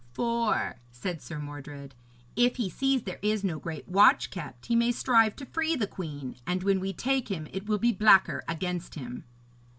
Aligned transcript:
'For,' 0.13 0.77
said 0.91 1.21
Sir 1.21 1.37
Mordred, 1.37 1.93
'if 2.35 2.55
he 2.55 2.71
sees 2.71 3.03
there 3.03 3.19
is 3.21 3.43
no 3.43 3.59
great 3.59 3.87
watch 3.87 4.31
kept, 4.31 4.65
he 4.65 4.75
may 4.75 4.91
strive 4.91 5.35
to 5.35 5.45
free 5.45 5.75
the 5.75 5.85
queen, 5.85 6.37
and 6.47 6.63
when 6.63 6.79
we 6.79 6.91
take 6.91 7.29
him 7.29 7.47
it 7.53 7.67
will 7.67 7.77
be 7.77 7.91
blacker 7.91 8.43
against 8.47 8.95
him.' 8.95 9.25